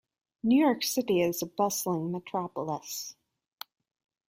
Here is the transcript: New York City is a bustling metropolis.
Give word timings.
New 0.41 0.59
York 0.59 0.81
City 0.83 1.21
is 1.21 1.43
a 1.43 1.45
bustling 1.45 2.11
metropolis. 2.11 3.15